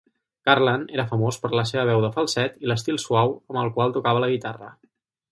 [0.49, 3.93] Garland era famós per la seva veu de falset i l'estil suau amb el qual
[3.99, 4.71] tocava la guitarra.